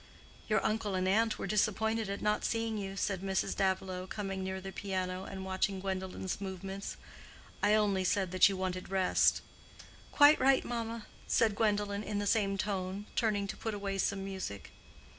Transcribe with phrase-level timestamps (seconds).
[0.49, 3.55] "Your uncle and aunt were disappointed at not seeing you," said Mrs.
[3.55, 6.97] Davilow, coming near the piano, and watching Gwendolen's movements.
[7.61, 9.43] "I only said that you wanted rest."
[10.11, 14.71] "Quite right, mamma," said Gwendolen, in the same tone, turning to put away some music.